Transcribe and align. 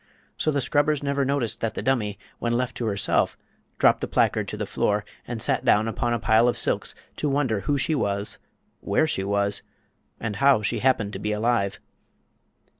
So 0.35 0.49
the 0.49 0.61
scrubbers 0.61 1.03
never 1.03 1.23
noticed 1.23 1.61
that 1.61 1.75
the 1.75 1.83
dummy, 1.83 2.17
when 2.39 2.53
left 2.53 2.75
to 2.77 2.87
herself, 2.87 3.37
dropped 3.77 4.01
the 4.01 4.07
placard 4.07 4.47
to 4.47 4.57
the 4.57 4.65
floor 4.65 5.05
and 5.27 5.39
sat 5.39 5.63
down 5.63 5.87
upon 5.87 6.11
a 6.11 6.17
pile 6.19 6.47
of 6.47 6.57
silks 6.57 6.95
to 7.17 7.29
wonder 7.29 7.59
who 7.59 7.77
she 7.77 7.93
was, 7.93 8.39
where 8.79 9.05
she 9.05 9.23
was, 9.23 9.61
and 10.19 10.37
how 10.37 10.63
she 10.63 10.79
happened 10.79 11.13
to 11.13 11.19
be 11.19 11.31
alive. 11.31 11.79